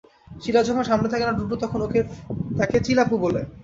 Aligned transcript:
শিলা 0.41 0.61
যখন 0.63 0.83
সামনে 0.89 1.07
থাকে 1.11 1.25
না, 1.25 1.33
টুটুল 1.37 1.57
তখন 1.63 1.79
ওকে 1.81 1.99
ডাকে 2.57 2.77
চিলাপু 2.85 3.15
বলে। 3.23 3.41